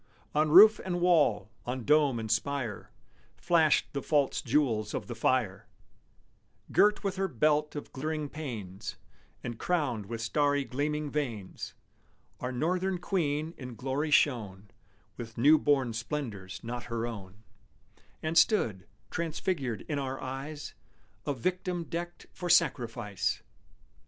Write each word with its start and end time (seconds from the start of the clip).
On 0.33 0.49
roof 0.49 0.81
and 0.83 0.99
wall, 0.99 1.51
on 1.63 1.83
dome 1.85 2.17
and 2.19 2.31
spire, 2.31 2.89
Flashed 3.37 3.93
the 3.93 4.01
false 4.01 4.41
jewels 4.41 4.95
of 4.95 5.05
the 5.05 5.13
fire; 5.13 5.67
Girt 6.71 7.03
with 7.03 7.17
her 7.17 7.27
belt 7.27 7.75
of 7.75 7.91
glittering 7.93 8.27
panes, 8.27 8.95
And 9.43 9.59
crowned 9.59 10.07
with 10.07 10.19
starry 10.19 10.63
gleaming 10.63 11.11
vanes, 11.11 11.75
Our 12.39 12.51
northern 12.51 12.97
queen 12.97 13.53
in 13.59 13.75
glory 13.75 14.09
shone 14.09 14.71
With 15.17 15.37
new 15.37 15.59
born 15.59 15.93
splendors 15.93 16.59
not 16.63 16.85
her 16.85 17.05
own, 17.05 17.43
And 18.23 18.39
stood, 18.39 18.87
transfigured 19.11 19.85
in 19.87 19.99
our 19.99 20.19
eyes, 20.19 20.73
A 21.27 21.33
victim 21.35 21.83
decked 21.83 22.25
for 22.33 22.49
sacrifice! 22.49 23.43